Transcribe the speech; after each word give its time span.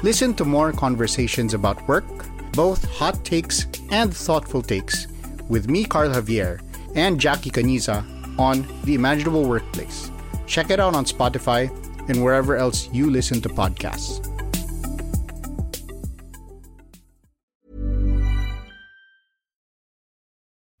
Listen 0.00 0.32
to 0.40 0.48
more 0.48 0.72
conversations 0.72 1.52
about 1.52 1.76
work, 1.84 2.08
both 2.56 2.88
hot 2.88 3.20
takes 3.20 3.68
and 3.92 4.08
thoughtful 4.08 4.64
takes, 4.64 5.04
with 5.52 5.68
me, 5.68 5.84
Carl 5.84 6.08
Javier, 6.08 6.64
and 6.96 7.20
Jackie 7.20 7.52
Caniza 7.52 8.00
on 8.40 8.64
The 8.88 8.96
Imaginable 8.96 9.44
Workplace. 9.44 10.08
Check 10.48 10.72
it 10.72 10.80
out 10.80 10.96
on 10.96 11.04
Spotify 11.04 11.68
and 12.08 12.24
wherever 12.24 12.56
else 12.56 12.88
you 12.96 13.12
listen 13.12 13.44
to 13.44 13.52
podcasts. 13.52 14.24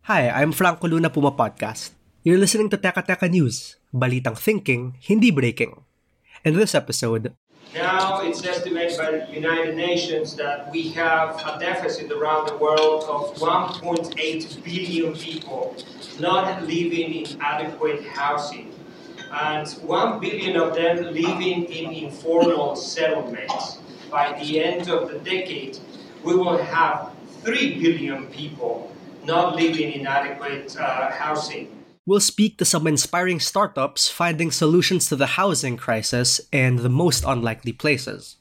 Hi, 0.08 0.32
I'm 0.32 0.56
Franco 0.56 0.88
Luna 0.88 1.12
Puma 1.12 1.36
Podcast. 1.36 1.92
You're 2.24 2.40
listening 2.40 2.72
to 2.72 2.80
Teka 2.80 3.04
Teka 3.04 3.28
News, 3.28 3.76
balitang 3.92 4.40
thinking, 4.40 4.96
hindi 4.96 5.28
breaking. 5.30 5.84
In 6.40 6.56
this 6.56 6.74
episode, 6.74 7.36
Now 7.74 8.22
it's 8.22 8.44
estimated 8.44 8.98
by 8.98 9.10
the 9.12 9.32
United 9.32 9.76
Nations 9.76 10.34
that 10.34 10.72
we 10.72 10.88
have 10.90 11.36
a 11.46 11.56
deficit 11.60 12.10
around 12.10 12.48
the 12.48 12.56
world 12.56 13.04
of 13.04 13.36
1.8 13.36 14.64
billion 14.64 15.14
people 15.14 15.76
not 16.18 16.62
living 16.64 17.14
in 17.14 17.40
adequate 17.40 18.04
housing. 18.08 18.74
And 19.30 19.68
1 19.68 20.18
billion 20.18 20.56
of 20.56 20.74
them 20.74 21.14
living 21.14 21.64
in 21.66 21.92
informal 21.92 22.74
settlements. 22.74 23.78
By 24.10 24.36
the 24.42 24.60
end 24.60 24.88
of 24.90 25.08
the 25.08 25.20
decade, 25.20 25.78
we 26.24 26.34
will 26.34 26.58
have 26.58 27.12
3 27.44 27.78
billion 27.80 28.26
people 28.26 28.90
not 29.24 29.54
living 29.54 29.92
in 29.92 30.08
adequate 30.08 30.76
uh, 30.76 31.12
housing. 31.12 31.79
We'll 32.10 32.18
speak 32.18 32.58
to 32.58 32.64
some 32.64 32.88
inspiring 32.88 33.38
startups 33.38 34.10
finding 34.10 34.50
solutions 34.50 35.06
to 35.06 35.14
the 35.14 35.38
housing 35.38 35.76
crisis 35.76 36.40
in 36.50 36.74
the 36.74 36.88
most 36.88 37.22
unlikely 37.24 37.72
places. 37.72 38.34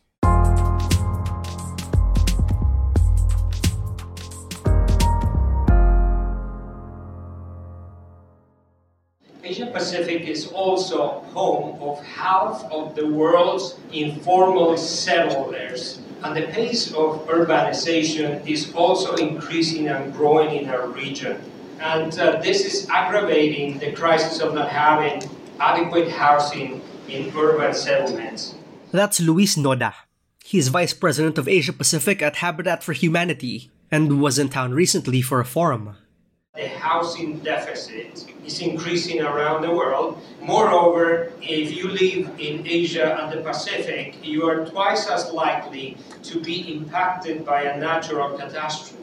Asia 9.43 9.67
Pacific 9.71 10.23
is 10.23 10.47
also 10.47 11.21
home 11.37 11.79
of 11.79 12.03
half 12.03 12.65
of 12.71 12.95
the 12.95 13.05
world's 13.05 13.77
informal 13.93 14.77
settlers, 14.77 16.01
and 16.23 16.35
the 16.35 16.47
pace 16.47 16.87
of 16.95 17.27
urbanization 17.27 18.41
is 18.49 18.73
also 18.73 19.13
increasing 19.17 19.89
and 19.89 20.11
growing 20.11 20.55
in 20.55 20.69
our 20.71 20.87
region. 20.87 21.37
And 21.79 22.17
uh, 22.19 22.41
this 22.41 22.65
is 22.65 22.89
aggravating 22.89 23.79
the 23.79 23.93
crisis 23.93 24.41
of 24.41 24.53
not 24.53 24.69
having 24.69 25.23
adequate 25.59 26.11
housing 26.11 26.81
in 27.07 27.31
urban 27.35 27.73
settlements. 27.73 28.55
That's 28.91 29.19
Luis 29.19 29.55
Noda. 29.55 29.93
He's 30.43 30.67
Vice 30.67 30.93
President 30.93 31.37
of 31.37 31.47
Asia 31.47 31.71
Pacific 31.71 32.21
at 32.21 32.37
Habitat 32.37 32.83
for 32.83 32.93
Humanity 32.93 33.71
and 33.91 34.21
was 34.21 34.37
in 34.37 34.49
town 34.49 34.73
recently 34.73 35.21
for 35.21 35.39
a 35.39 35.45
forum. 35.45 35.95
The 36.55 36.67
housing 36.67 37.39
deficit 37.39 38.25
is 38.45 38.59
increasing 38.59 39.21
around 39.21 39.61
the 39.61 39.71
world. 39.71 40.21
Moreover, 40.41 41.31
if 41.41 41.71
you 41.77 41.87
live 41.87 42.37
in 42.39 42.67
Asia 42.67 43.17
and 43.21 43.31
the 43.31 43.41
Pacific, 43.41 44.15
you 44.23 44.49
are 44.49 44.65
twice 44.65 45.07
as 45.07 45.31
likely 45.31 45.95
to 46.23 46.41
be 46.41 46.73
impacted 46.73 47.45
by 47.45 47.63
a 47.63 47.79
natural 47.79 48.37
catastrophe. 48.37 48.98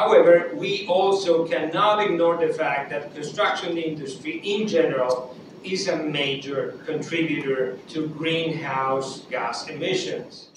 However, 0.00 0.48
we 0.56 0.88
also 0.88 1.44
cannot 1.44 2.00
ignore 2.00 2.40
the 2.40 2.56
fact 2.56 2.88
that 2.88 3.12
construction 3.12 3.76
industry 3.76 4.40
in 4.40 4.64
general 4.64 5.36
is 5.60 5.92
a 5.92 6.00
major 6.00 6.80
contributor 6.88 7.76
to 7.92 8.08
greenhouse 8.08 9.28
gas 9.28 9.68
emissions. 9.68 10.48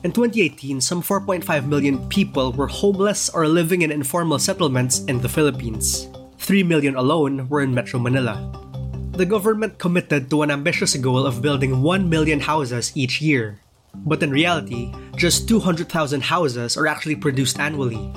In 0.00 0.16
2018, 0.16 0.80
some 0.80 1.04
4.5 1.04 1.44
million 1.68 2.00
people 2.08 2.56
were 2.56 2.72
homeless 2.72 3.28
or 3.28 3.44
living 3.44 3.84
in 3.84 3.92
informal 3.92 4.40
settlements 4.40 5.04
in 5.04 5.20
the 5.20 5.28
Philippines. 5.28 6.08
3 6.40 6.64
million 6.64 6.96
alone 6.96 7.52
were 7.52 7.60
in 7.60 7.76
Metro 7.76 8.00
Manila. 8.00 8.40
The 9.12 9.28
government 9.28 9.76
committed 9.76 10.32
to 10.32 10.40
an 10.40 10.50
ambitious 10.50 10.96
goal 10.96 11.28
of 11.28 11.44
building 11.44 11.84
1 11.84 12.08
million 12.08 12.40
houses 12.40 12.96
each 12.96 13.20
year. 13.20 13.60
But 13.94 14.22
in 14.22 14.30
reality, 14.30 14.92
just 15.16 15.48
200,000 15.48 16.22
houses 16.22 16.76
are 16.76 16.86
actually 16.86 17.16
produced 17.16 17.58
annually. 17.58 18.12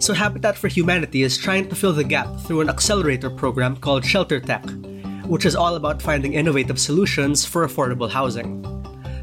So 0.00 0.14
Habitat 0.14 0.58
for 0.58 0.68
Humanity 0.68 1.22
is 1.22 1.38
trying 1.38 1.68
to 1.68 1.76
fill 1.76 1.92
the 1.92 2.04
gap 2.04 2.40
through 2.40 2.62
an 2.62 2.68
accelerator 2.68 3.30
program 3.30 3.76
called 3.76 4.04
Shelter 4.04 4.40
Tech, 4.40 4.64
which 5.26 5.46
is 5.46 5.54
all 5.54 5.76
about 5.76 6.02
finding 6.02 6.34
innovative 6.34 6.80
solutions 6.80 7.44
for 7.44 7.66
affordable 7.66 8.10
housing. 8.10 8.62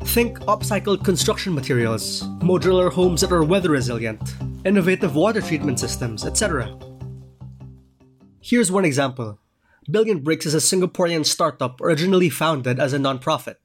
Think 0.06 0.40
upcycled 0.41 1.03
construction 1.03 1.53
materials, 1.53 2.23
modular 2.40 2.91
homes 2.91 3.22
that 3.22 3.31
are 3.31 3.44
weather 3.44 3.72
resilient, 3.72 4.22
innovative 4.66 5.16
water 5.16 5.41
treatment 5.41 5.79
systems, 5.79 6.25
etc. 6.25 6.78
Here's 8.41 8.72
one 8.72 8.85
example. 8.85 9.40
Billion 9.91 10.19
Bricks 10.19 10.46
is 10.46 10.56
a 10.56 10.57
Singaporean 10.57 11.25
startup 11.25 11.81
originally 11.81 12.29
founded 12.29 12.79
as 12.79 12.94
a 12.94 12.97
nonprofit. 12.97 13.57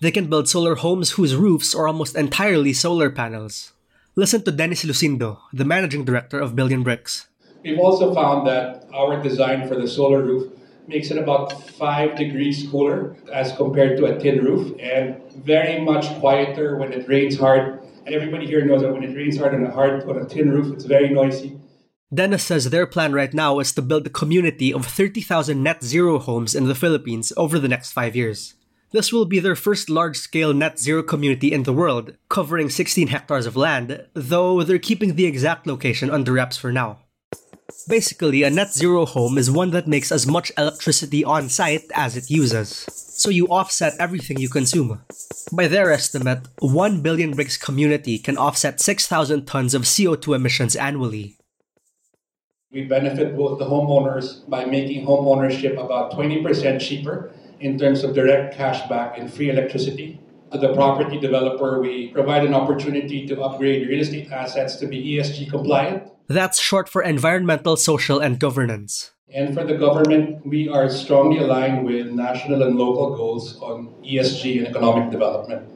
They 0.00 0.12
can 0.12 0.30
build 0.30 0.48
solar 0.48 0.76
homes 0.76 1.12
whose 1.12 1.34
roofs 1.34 1.74
are 1.74 1.88
almost 1.88 2.14
entirely 2.14 2.72
solar 2.72 3.10
panels. 3.10 3.72
Listen 4.14 4.42
to 4.42 4.52
Dennis 4.52 4.84
Lucindo, 4.84 5.38
the 5.52 5.64
managing 5.64 6.04
director 6.04 6.38
of 6.38 6.54
Billion 6.54 6.84
Bricks. 6.84 7.26
We've 7.64 7.80
also 7.80 8.14
found 8.14 8.46
that 8.46 8.86
our 8.94 9.20
design 9.20 9.66
for 9.66 9.74
the 9.74 9.88
solar 9.88 10.22
roof 10.22 10.52
makes 10.86 11.10
it 11.10 11.18
about 11.18 11.50
five 11.70 12.16
degrees 12.16 12.68
cooler 12.70 13.16
as 13.32 13.50
compared 13.56 13.98
to 13.98 14.06
a 14.06 14.18
tin 14.20 14.44
roof 14.44 14.72
and 14.78 15.20
very 15.34 15.82
much 15.82 16.06
quieter 16.20 16.76
when 16.76 16.92
it 16.92 17.08
rains 17.08 17.36
hard. 17.36 17.82
And 18.06 18.14
everybody 18.14 18.46
here 18.46 18.64
knows 18.64 18.82
that 18.82 18.92
when 18.92 19.02
it 19.02 19.16
rains 19.16 19.36
hard 19.36 19.54
on 19.54 19.66
a 19.66 19.70
hard 19.70 20.08
on 20.08 20.16
a 20.16 20.24
tin 20.24 20.50
roof, 20.50 20.72
it's 20.72 20.84
very 20.84 21.10
noisy. 21.10 21.58
Dennis 22.14 22.44
says 22.44 22.70
their 22.70 22.86
plan 22.86 23.12
right 23.12 23.34
now 23.34 23.58
is 23.58 23.72
to 23.74 23.82
build 23.82 24.06
a 24.06 24.10
community 24.10 24.72
of 24.72 24.86
30,000 24.86 25.60
net 25.60 25.82
zero 25.82 26.20
homes 26.20 26.54
in 26.54 26.66
the 26.66 26.74
Philippines 26.74 27.32
over 27.36 27.58
the 27.58 27.68
next 27.68 27.92
five 27.92 28.14
years. 28.14 28.54
This 28.90 29.12
will 29.12 29.26
be 29.26 29.38
their 29.38 29.56
first 29.56 29.90
large 29.90 30.16
scale 30.16 30.54
net 30.54 30.78
zero 30.78 31.02
community 31.02 31.52
in 31.52 31.64
the 31.64 31.74
world, 31.74 32.16
covering 32.30 32.70
16 32.70 33.08
hectares 33.08 33.44
of 33.44 33.54
land, 33.54 34.06
though 34.14 34.62
they're 34.62 34.78
keeping 34.78 35.14
the 35.14 35.26
exact 35.26 35.66
location 35.66 36.10
under 36.10 36.32
wraps 36.32 36.56
for 36.56 36.72
now. 36.72 36.98
Basically, 37.86 38.42
a 38.42 38.50
net 38.50 38.72
zero 38.72 39.04
home 39.04 39.36
is 39.36 39.50
one 39.50 39.72
that 39.72 39.88
makes 39.88 40.10
as 40.10 40.26
much 40.26 40.50
electricity 40.56 41.22
on 41.22 41.50
site 41.50 41.84
as 41.94 42.16
it 42.16 42.30
uses. 42.30 42.86
So 43.18 43.28
you 43.28 43.46
offset 43.48 43.92
everything 43.98 44.38
you 44.38 44.48
consume. 44.48 45.02
By 45.52 45.68
their 45.68 45.92
estimate, 45.92 46.48
1 46.60 47.02
billion 47.02 47.32
bricks 47.32 47.58
community 47.58 48.18
can 48.18 48.38
offset 48.38 48.80
6,000 48.80 49.44
tons 49.44 49.74
of 49.74 49.82
CO2 49.82 50.34
emissions 50.34 50.76
annually. 50.76 51.36
We 52.72 52.84
benefit 52.84 53.36
both 53.36 53.58
the 53.58 53.64
homeowners 53.64 54.48
by 54.48 54.64
making 54.64 55.04
home 55.04 55.26
ownership 55.28 55.76
about 55.78 56.12
20% 56.12 56.80
cheaper 56.80 57.32
in 57.60 57.78
terms 57.78 58.04
of 58.04 58.14
direct 58.14 58.56
cash 58.56 58.88
back 58.88 59.18
and 59.18 59.32
free 59.32 59.50
electricity. 59.50 60.20
To 60.52 60.58
the 60.58 60.72
property 60.74 61.20
developer, 61.20 61.80
we 61.80 62.08
provide 62.08 62.44
an 62.44 62.54
opportunity 62.54 63.26
to 63.26 63.42
upgrade 63.42 63.86
real 63.88 64.00
estate 64.00 64.32
assets 64.32 64.76
to 64.76 64.86
be 64.86 65.16
ESG 65.16 65.50
compliant. 65.50 66.10
That's 66.28 66.58
short 66.58 66.88
for 66.88 67.02
environmental, 67.02 67.76
social, 67.76 68.20
and 68.20 68.38
governance. 68.38 69.12
And 69.32 69.52
for 69.52 69.64
the 69.64 69.76
government, 69.76 70.46
we 70.46 70.68
are 70.68 70.88
strongly 70.88 71.38
aligned 71.38 71.84
with 71.84 72.08
national 72.12 72.62
and 72.62 72.76
local 72.76 73.14
goals 73.14 73.60
on 73.60 73.92
ESG 74.02 74.58
and 74.58 74.68
economic 74.68 75.10
development. 75.10 75.68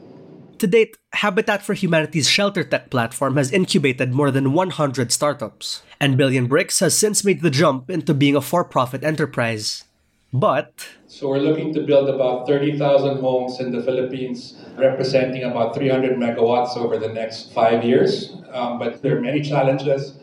To 0.57 0.67
date, 0.67 0.97
Habitat 1.13 1.61
for 1.61 1.73
Humanity's 1.73 2.27
Shelter 2.27 2.63
Tech 2.63 2.89
platform 2.89 3.37
has 3.37 3.51
incubated 3.51 4.13
more 4.13 4.31
than 4.31 4.53
100 4.53 5.11
startups, 5.11 5.83
and 5.99 6.17
Billion 6.17 6.47
Bricks 6.47 6.79
has 6.79 6.97
since 6.97 7.23
made 7.23 7.41
the 7.41 7.51
jump 7.51 7.91
into 7.91 8.13
being 8.13 8.35
a 8.35 8.41
for 8.41 8.63
profit 8.63 9.03
enterprise. 9.03 9.83
But 10.33 10.87
So 11.05 11.29
we're 11.29 11.45
looking 11.45 11.75
to 11.75 11.81
build 11.81 12.09
about 12.09 12.47
30,000 12.47 13.19
homes 13.21 13.59
in 13.59 13.71
the 13.71 13.83
Philippines, 13.83 14.57
representing 14.77 15.43
about 15.43 15.75
300 15.75 16.17
megawatts 16.17 16.75
over 16.75 16.97
the 16.97 17.09
next 17.09 17.53
five 17.53 17.83
years. 17.83 18.33
Um, 18.51 18.79
but 18.79 19.03
there 19.03 19.15
are 19.15 19.21
many 19.21 19.41
challenges, 19.43 20.15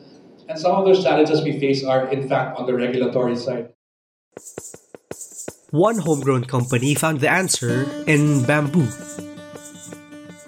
and 0.48 0.58
some 0.58 0.74
of 0.74 0.84
those 0.84 1.04
challenges 1.04 1.44
we 1.44 1.60
face 1.60 1.84
are, 1.84 2.08
in 2.10 2.28
fact, 2.28 2.58
on 2.58 2.66
the 2.66 2.74
regulatory 2.74 3.36
side. 3.36 3.70
one 5.70 5.98
homegrown 5.98 6.44
company 6.44 6.96
found 6.96 7.20
the 7.20 7.30
answer 7.30 7.86
in 8.08 8.42
bamboo. 8.42 8.88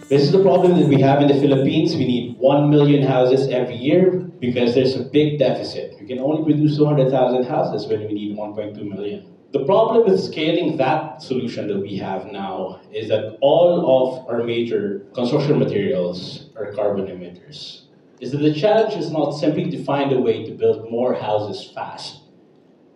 This 0.09 0.23
is 0.23 0.33
the 0.33 0.43
problem 0.43 0.79
that 0.81 0.89
we 0.89 1.01
have 1.01 1.23
in 1.23 1.29
the 1.29 1.39
Philippines. 1.39 1.95
We 1.95 2.07
need 2.07 2.37
1 2.39 2.69
million 2.69 3.07
houses 3.07 3.49
every 3.49 3.77
year 3.77 4.11
because 4.41 4.75
there's 4.75 4.97
a 4.97 5.05
big 5.05 5.39
deficit. 5.39 5.97
We 6.01 6.07
can 6.09 6.19
only 6.19 6.43
produce 6.43 6.77
200,000 6.77 7.45
houses 7.45 7.87
when 7.87 8.01
we 8.01 8.13
need 8.13 8.37
1.2 8.37 8.83
million. 8.83 9.33
The 9.53 9.67
problem 9.67 10.11
with 10.11 10.19
scaling 10.19 10.79
that 10.79 11.21
solution 11.21 11.69
that 11.69 11.79
we 11.79 11.97
have 11.99 12.33
now 12.33 12.81
is 12.91 13.09
that 13.09 13.37
all 13.43 13.85
of 13.97 14.27
our 14.27 14.43
major 14.43 15.05
construction 15.15 15.59
materials 15.59 16.47
are 16.57 16.73
carbon 16.73 17.07
emitters. 17.07 17.83
Is 18.21 18.33
that 18.33 18.39
the 18.39 18.55
challenge 18.55 18.95
is 18.95 19.11
not 19.11 19.33
simply 19.33 19.71
to 19.71 19.85
find 19.85 20.11
a 20.11 20.19
way 20.19 20.47
to 20.47 20.53
build 20.53 20.91
more 20.91 21.13
houses 21.13 21.71
fast, 21.75 22.23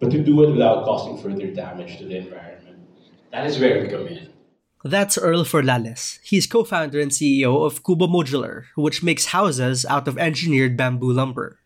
but 0.01 0.11
to 0.13 0.25
do 0.25 0.45
it 0.45 0.53
without 0.53 0.87
causing 0.87 1.19
further 1.19 1.49
damage 1.53 1.99
to 1.99 2.07
the 2.07 2.17
environment. 2.17 2.79
That 3.33 3.47
is 3.47 3.59
where 3.59 3.83
we 3.83 3.89
come 3.89 4.07
in. 4.07 4.31
That's 4.83 5.19
Earl 5.19 5.45
Forlales. 5.45 6.21
He's 6.23 6.47
co 6.47 6.65
founder 6.65 7.01
and 7.01 7.11
CEO 7.11 7.67
of 7.67 7.83
Cubo 7.83 8.09
Modular, 8.09 8.65
which 8.77 9.03
makes 9.03 9.27
houses 9.27 9.85
out 9.85 10.09
of 10.09 10.17
engineered 10.17 10.75
bamboo 10.75 11.13
lumber. 11.13 11.59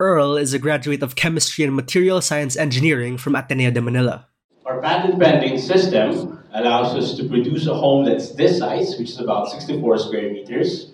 Earl 0.00 0.36
is 0.36 0.54
a 0.54 0.60
graduate 0.60 1.02
of 1.02 1.16
chemistry 1.16 1.64
and 1.64 1.74
material 1.74 2.20
science 2.20 2.56
engineering 2.56 3.18
from 3.18 3.34
Ateneo 3.34 3.72
de 3.72 3.80
Manila. 3.80 4.28
Our 4.64 4.80
patent 4.80 5.18
pending 5.18 5.58
system 5.58 6.38
allows 6.54 6.94
us 6.94 7.16
to 7.16 7.28
produce 7.28 7.66
a 7.66 7.74
home 7.74 8.04
that's 8.04 8.30
this 8.36 8.60
size, 8.60 8.96
which 8.96 9.10
is 9.10 9.18
about 9.18 9.50
64 9.50 9.98
square 9.98 10.30
meters, 10.30 10.92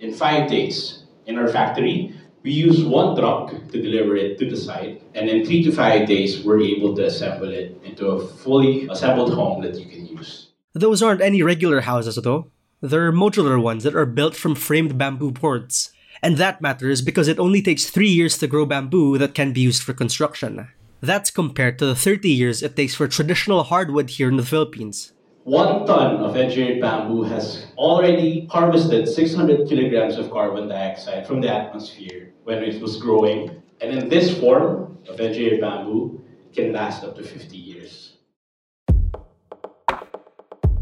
in 0.00 0.10
five 0.10 0.48
days. 0.48 1.04
In 1.26 1.36
our 1.36 1.48
factory, 1.48 2.18
we 2.44 2.50
use 2.50 2.82
one 2.82 3.14
truck 3.14 3.50
to 3.50 3.82
deliver 3.82 4.16
it 4.16 4.38
to 4.38 4.48
the 4.48 4.56
site, 4.56 5.02
and 5.14 5.28
in 5.28 5.44
three 5.44 5.62
to 5.64 5.70
five 5.70 6.08
days, 6.08 6.42
we're 6.42 6.62
able 6.62 6.96
to 6.96 7.04
assemble 7.04 7.50
it 7.50 7.78
into 7.84 8.06
a 8.06 8.26
fully 8.26 8.88
assembled 8.88 9.34
home 9.34 9.60
that 9.64 9.78
you 9.78 9.84
can 9.84 10.06
use. 10.06 10.52
Those 10.72 11.02
aren't 11.02 11.20
any 11.20 11.42
regular 11.42 11.82
houses, 11.82 12.16
though. 12.16 12.52
They're 12.80 13.12
modular 13.12 13.60
ones 13.60 13.84
that 13.84 13.94
are 13.94 14.06
built 14.06 14.34
from 14.34 14.54
framed 14.54 14.96
bamboo 14.96 15.32
boards. 15.32 15.92
And 16.22 16.36
that 16.36 16.60
matters 16.60 17.02
because 17.02 17.28
it 17.28 17.38
only 17.38 17.62
takes 17.62 17.90
three 17.90 18.08
years 18.08 18.38
to 18.38 18.46
grow 18.46 18.66
bamboo 18.66 19.18
that 19.18 19.34
can 19.34 19.52
be 19.52 19.60
used 19.60 19.82
for 19.82 19.92
construction. 19.92 20.68
That's 21.00 21.30
compared 21.30 21.78
to 21.78 21.86
the 21.86 21.94
30 21.94 22.30
years 22.30 22.62
it 22.62 22.74
takes 22.76 22.94
for 22.94 23.06
traditional 23.06 23.64
hardwood 23.64 24.10
here 24.10 24.28
in 24.28 24.36
the 24.36 24.44
Philippines. 24.44 25.12
One 25.44 25.86
ton 25.86 26.16
of 26.16 26.36
engineered 26.36 26.80
bamboo 26.80 27.22
has 27.24 27.66
already 27.76 28.48
harvested 28.50 29.06
600 29.06 29.68
kilograms 29.68 30.18
of 30.18 30.30
carbon 30.30 30.68
dioxide 30.68 31.26
from 31.26 31.40
the 31.40 31.48
atmosphere 31.48 32.32
when 32.42 32.64
it 32.64 32.82
was 32.82 32.96
growing. 32.96 33.62
And 33.80 33.96
in 33.96 34.08
this 34.08 34.36
form 34.40 34.98
of 35.08 35.20
engineered 35.20 35.60
bamboo, 35.60 36.20
can 36.56 36.72
last 36.72 37.04
up 37.04 37.14
to 37.16 37.22
50 37.22 37.56
years. 37.56 38.15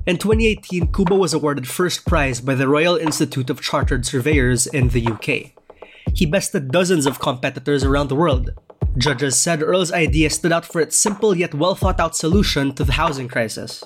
In 0.07 0.19
2018, 0.19 0.89
Cubo 0.89 1.19
was 1.19 1.33
awarded 1.33 1.67
first 1.67 2.05
prize 2.05 2.39
by 2.39 2.55
the 2.55 2.69
Royal 2.69 2.97
Institute 2.97 3.49
of 3.49 3.63
Chartered 3.63 4.05
Surveyors 4.05 4.67
in 4.67 4.91
the 4.91 5.07
UK. 5.07 5.53
He 6.13 6.27
bested 6.27 6.71
dozens 6.71 7.07
of 7.07 7.21
competitors 7.21 7.85
around 7.85 8.09
the 8.09 8.15
world. 8.15 8.51
Judges 8.99 9.39
said 9.39 9.63
Earl's 9.63 9.93
idea 9.93 10.29
stood 10.29 10.53
out 10.53 10.67
for 10.67 10.83
its 10.83 10.99
simple 10.99 11.35
yet 11.35 11.55
well 11.55 11.75
thought 11.75 12.01
out 12.01 12.15
solution 12.15 12.75
to 12.75 12.85
the 12.85 12.93
housing 12.93 13.29
crisis. 13.29 13.83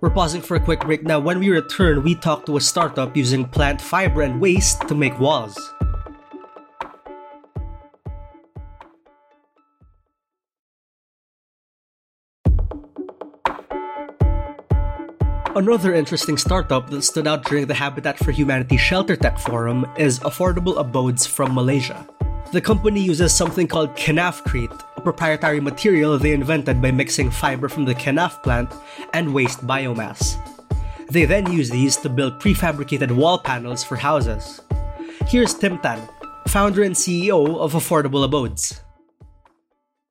We're 0.00 0.10
pausing 0.10 0.42
for 0.42 0.56
a 0.56 0.60
quick 0.60 0.80
break 0.80 1.04
now. 1.04 1.20
When 1.20 1.38
we 1.38 1.48
return, 1.48 2.02
we 2.02 2.16
talk 2.16 2.46
to 2.46 2.56
a 2.56 2.60
startup 2.60 3.16
using 3.16 3.44
plant 3.44 3.80
fiber 3.80 4.22
and 4.22 4.40
waste 4.40 4.88
to 4.88 4.96
make 4.96 5.20
walls. 5.20 5.56
Another 15.58 15.92
interesting 15.92 16.36
startup 16.36 16.88
that 16.88 17.02
stood 17.02 17.26
out 17.26 17.42
during 17.42 17.66
the 17.66 17.74
Habitat 17.74 18.16
for 18.16 18.30
Humanity 18.30 18.76
Shelter 18.76 19.16
Tech 19.16 19.40
Forum 19.40 19.84
is 19.98 20.20
Affordable 20.20 20.78
Abodes 20.78 21.26
from 21.26 21.52
Malaysia. 21.52 22.06
The 22.52 22.60
company 22.60 23.00
uses 23.00 23.34
something 23.34 23.66
called 23.66 23.96
Kenafcrete, 23.96 24.80
a 24.96 25.00
proprietary 25.00 25.58
material 25.58 26.16
they 26.16 26.30
invented 26.30 26.80
by 26.80 26.92
mixing 26.92 27.32
fiber 27.32 27.68
from 27.68 27.86
the 27.86 27.94
kenaf 27.96 28.40
plant 28.44 28.72
and 29.12 29.34
waste 29.34 29.66
biomass. 29.66 30.38
They 31.10 31.24
then 31.24 31.50
use 31.50 31.70
these 31.70 31.96
to 32.06 32.08
build 32.08 32.38
prefabricated 32.38 33.10
wall 33.10 33.40
panels 33.40 33.82
for 33.82 33.96
houses. 33.96 34.60
Here's 35.26 35.54
Tim 35.54 35.80
Tan, 35.80 36.08
founder 36.46 36.84
and 36.84 36.94
CEO 36.94 37.58
of 37.58 37.72
Affordable 37.72 38.22
Abodes. 38.22 38.78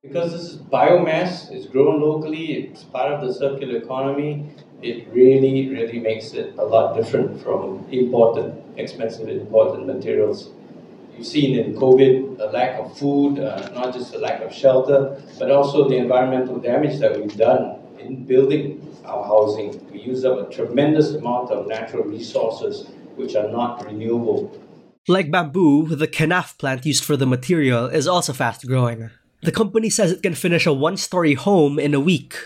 Because 0.02 0.30
this 0.32 0.42
is 0.42 0.56
biomass, 0.58 1.50
it's 1.50 1.66
grown 1.66 2.02
locally, 2.02 2.52
it's 2.52 2.84
part 2.84 3.12
of 3.12 3.26
the 3.26 3.32
circular 3.32 3.78
economy, 3.78 4.54
it 4.82 5.08
really, 5.12 5.68
really 5.68 5.98
makes 5.98 6.32
it 6.32 6.54
a 6.58 6.64
lot 6.64 6.94
different 6.96 7.40
from 7.42 7.86
imported, 7.90 8.54
expensive 8.76 9.28
imported 9.28 9.86
materials. 9.86 10.50
You've 11.16 11.26
seen 11.26 11.58
in 11.58 11.74
COVID 11.74 12.38
a 12.38 12.46
lack 12.46 12.78
of 12.78 12.96
food, 12.96 13.40
uh, 13.40 13.70
not 13.70 13.92
just 13.92 14.14
a 14.14 14.18
lack 14.18 14.40
of 14.40 14.52
shelter, 14.52 15.20
but 15.38 15.50
also 15.50 15.88
the 15.88 15.96
environmental 15.96 16.58
damage 16.60 17.00
that 17.00 17.18
we've 17.18 17.36
done 17.36 17.80
in 17.98 18.24
building 18.24 18.96
our 19.04 19.24
housing. 19.24 19.84
We 19.90 20.00
use 20.00 20.24
up 20.24 20.38
a 20.38 20.52
tremendous 20.52 21.14
amount 21.14 21.50
of 21.50 21.66
natural 21.66 22.04
resources 22.04 22.86
which 23.16 23.34
are 23.34 23.48
not 23.48 23.84
renewable. 23.84 24.56
Like 25.08 25.30
bamboo, 25.30 25.96
the 25.96 26.06
kenaf 26.06 26.56
plant 26.58 26.86
used 26.86 27.02
for 27.02 27.16
the 27.16 27.26
material 27.26 27.86
is 27.86 28.06
also 28.06 28.32
fast 28.32 28.64
growing. 28.66 29.10
The 29.42 29.52
company 29.52 29.90
says 29.90 30.12
it 30.12 30.22
can 30.22 30.34
finish 30.34 30.66
a 30.66 30.72
one 30.72 30.96
story 30.96 31.34
home 31.34 31.78
in 31.78 31.94
a 31.94 32.00
week. 32.00 32.36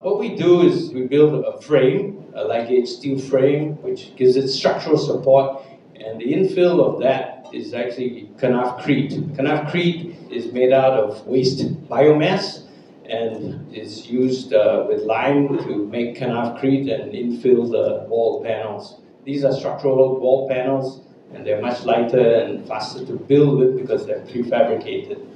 What 0.00 0.20
we 0.20 0.36
do 0.36 0.60
is 0.60 0.92
we 0.92 1.06
build 1.06 1.42
a 1.42 1.58
frame, 1.62 2.26
a 2.34 2.44
light 2.44 2.86
steel 2.86 3.18
frame, 3.18 3.76
which 3.82 4.14
gives 4.14 4.36
it 4.36 4.48
structural 4.48 4.98
support, 4.98 5.62
and 5.94 6.20
the 6.20 6.34
infill 6.34 6.84
of 6.84 7.00
that 7.00 7.46
is 7.50 7.72
actually 7.72 8.30
Kenafcrete. 8.36 9.34
Kenafcrete 9.34 10.30
is 10.30 10.52
made 10.52 10.74
out 10.74 10.92
of 10.92 11.26
waste 11.26 11.88
biomass 11.88 12.66
and 13.08 13.74
is 13.74 14.06
used 14.06 14.52
uh, 14.52 14.84
with 14.86 15.04
lime 15.04 15.56
to 15.64 15.86
make 15.86 16.18
Kenafcrete 16.18 16.92
and 16.92 17.12
infill 17.12 17.70
the 17.70 18.06
wall 18.06 18.44
panels. 18.44 19.00
These 19.24 19.46
are 19.46 19.52
structural 19.52 20.20
wall 20.20 20.46
panels, 20.46 21.00
and 21.32 21.46
they're 21.46 21.62
much 21.62 21.84
lighter 21.84 22.34
and 22.40 22.68
faster 22.68 23.02
to 23.06 23.14
build 23.14 23.58
with 23.58 23.78
because 23.78 24.04
they're 24.04 24.26
prefabricated. 24.26 25.35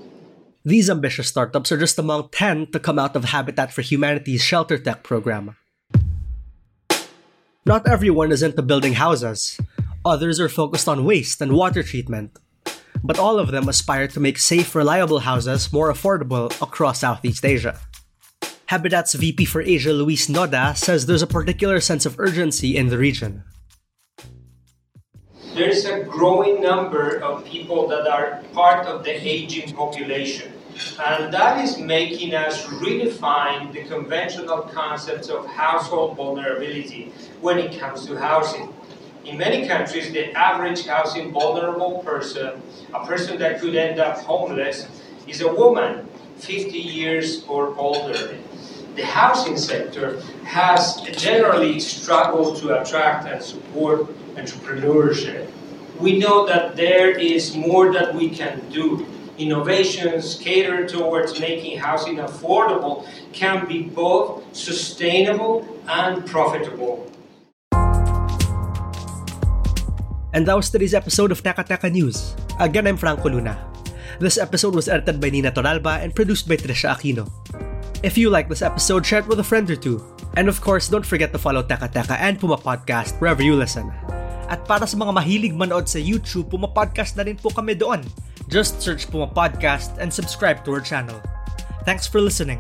These 0.65 0.91
ambitious 0.91 1.29
startups 1.29 1.73
are 1.73 1.79
just 1.79 1.99
among 1.99 2.29
10 2.33 2.73
to 2.73 2.79
come 2.79 2.99
out 2.99 3.17
of 3.17 3.25
Habitat 3.25 3.73
for 3.73 3.81
Humanity's 3.81 4.45
Shelter 4.45 4.77
Tech 4.77 5.03
program. 5.03 5.57
Not 7.65 7.89
everyone 7.89 8.31
is 8.31 8.43
into 8.43 8.61
building 8.61 8.95
houses. 8.95 9.59
Others 10.05 10.39
are 10.39 10.51
focused 10.51 10.87
on 10.87 11.07
waste 11.07 11.41
and 11.41 11.53
water 11.53 11.83
treatment. 11.83 12.37
But 13.03 13.19
all 13.19 13.39
of 13.39 13.53
them 13.53 13.71
aspire 13.71 14.07
to 14.09 14.21
make 14.21 14.37
safe, 14.37 14.75
reliable 14.75 15.21
houses 15.21 15.73
more 15.73 15.91
affordable 15.91 16.53
across 16.61 17.01
Southeast 17.01 17.45
Asia. 17.45 17.81
Habitat's 18.67 19.15
VP 19.15 19.47
for 19.47 19.63
Asia, 19.63 19.95
Luis 19.95 20.27
Noda, 20.27 20.77
says 20.77 21.07
there's 21.07 21.23
a 21.23 21.27
particular 21.27 21.81
sense 21.81 22.05
of 22.05 22.21
urgency 22.21 22.77
in 22.77 22.89
the 22.89 22.99
region 22.99 23.45
there's 25.61 25.85
a 25.85 26.03
growing 26.05 26.63
number 26.63 27.19
of 27.23 27.45
people 27.45 27.87
that 27.87 28.07
are 28.07 28.43
part 28.55 28.87
of 28.87 29.05
the 29.05 29.11
aging 29.11 29.71
population. 29.75 30.51
And 30.99 31.35
that 31.35 31.63
is 31.63 31.77
making 31.77 32.35
us 32.35 32.65
redefine 32.65 33.71
the 33.71 33.85
conventional 33.85 34.63
concepts 34.63 35.29
of 35.29 35.45
household 35.45 36.17
vulnerability 36.17 37.13
when 37.43 37.59
it 37.59 37.79
comes 37.79 38.07
to 38.07 38.17
housing. 38.17 38.73
In 39.27 39.37
many 39.37 39.69
countries, 39.69 40.11
the 40.13 40.33
average 40.33 40.87
housing 40.87 41.31
vulnerable 41.31 41.99
person, 41.99 42.63
a 42.95 43.05
person 43.05 43.39
that 43.41 43.61
could 43.61 43.77
end 43.77 44.01
up 44.01 44.17
homeless, 44.21 44.89
is 45.29 45.43
a 45.43 45.53
woman 45.53 46.09
50 46.39 46.79
years 46.79 47.45
or 47.45 47.77
older. 47.77 48.35
The 48.97 49.05
housing 49.05 49.59
sector 49.59 50.23
has 50.45 51.03
generally 51.19 51.81
struggled 51.81 52.57
to 52.63 52.81
attract 52.81 53.29
and 53.29 53.43
support 53.43 54.09
entrepreneurship. 54.41 55.45
We 56.01 56.19
know 56.19 56.47
that 56.49 56.77
there 56.77 57.13
is 57.13 57.57
more 57.57 57.93
that 57.93 58.15
we 58.15 58.33
can 58.33 58.65
do. 58.73 59.07
Innovations 59.37 60.41
catered 60.41 60.89
towards 60.89 61.39
making 61.41 61.79
housing 61.79 62.17
affordable 62.17 63.05
can 63.33 63.69
be 63.69 63.85
both 63.85 64.45
sustainable 64.57 65.65
and 65.89 66.25
profitable. 66.25 67.05
And 70.33 70.47
that 70.47 70.57
was 70.57 70.71
today's 70.71 70.95
episode 70.95 71.33
of 71.33 71.43
Teka 71.43 71.67
Teka 71.67 71.91
News. 71.93 72.37
Again, 72.61 72.87
I'm 72.87 72.97
Franco 72.97 73.29
Luna. 73.29 73.59
This 74.21 74.39
episode 74.39 74.77
was 74.77 74.89
edited 74.89 75.21
by 75.21 75.31
Nina 75.31 75.51
Toralba 75.51 76.01
and 76.01 76.15
produced 76.15 76.47
by 76.49 76.57
Trisha 76.57 76.95
Aquino. 76.95 77.29
If 78.03 78.17
you 78.17 78.31
like 78.31 78.49
this 78.49 78.63
episode, 78.63 79.05
share 79.05 79.21
it 79.21 79.29
with 79.29 79.41
a 79.41 79.45
friend 79.45 79.69
or 79.69 79.77
two. 79.77 80.01
And 80.37 80.49
of 80.49 80.61
course, 80.61 80.89
don't 80.89 81.05
forget 81.05 81.33
to 81.33 81.39
follow 81.41 81.63
Teka 81.65 81.93
Teka 81.93 82.17
and 82.17 82.39
Puma 82.39 82.57
Podcast 82.57 83.19
wherever 83.21 83.43
you 83.43 83.57
listen. 83.57 83.91
At 84.51 84.67
para 84.67 84.83
sa 84.83 84.99
mga 84.99 85.15
mahilig 85.15 85.55
manood 85.55 85.87
sa 85.87 86.03
YouTube, 86.03 86.51
pumapodcast 86.51 87.15
na 87.15 87.23
rin 87.23 87.39
po 87.39 87.55
kami 87.55 87.79
doon. 87.79 88.03
Just 88.51 88.83
search 88.83 89.07
pumapodcast 89.07 90.03
and 90.03 90.11
subscribe 90.11 90.67
to 90.67 90.75
our 90.75 90.83
channel. 90.83 91.23
Thanks 91.87 92.11
for 92.11 92.19
listening. 92.19 92.59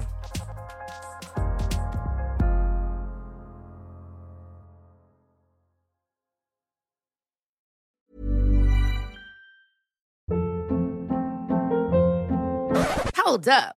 Hold 13.18 13.50
up. 13.50 13.79